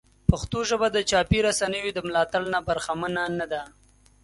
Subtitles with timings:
[0.29, 3.61] پښتو ژبه د چاپي رسنیو د ملاتړ نه برخمنه نه ده.